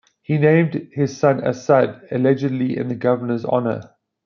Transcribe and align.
He 0.23 0.39
named 0.39 0.87
his 0.93 1.15
son 1.15 1.45
Asad, 1.45 2.07
allegedly 2.09 2.75
in 2.75 2.87
the 2.87 2.95
governor's 2.95 3.45
honor. 3.45 3.91